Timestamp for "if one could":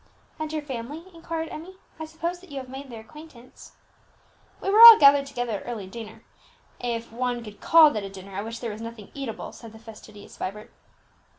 6.79-7.61